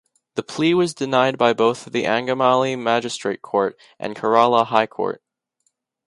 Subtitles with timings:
[0.33, 5.21] The plea was denied by both the Angamaly Magistrate Court and Kerala High Court.